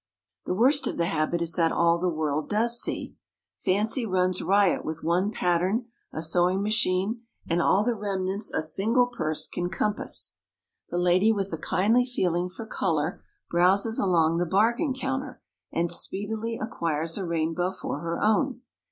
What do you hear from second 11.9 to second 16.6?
feeling for colour browses along the bargain counter and speedily